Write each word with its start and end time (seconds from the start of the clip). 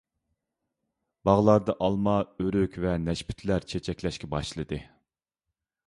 باغلاردا 1.29 1.75
ئالما، 1.83 2.17
ئۆرۈك 2.45 2.79
ۋە 2.87 2.97
نەشپۈتلەر 3.05 3.71
چېچەكلەشكە 3.75 4.35
باشلىدى. 4.37 4.85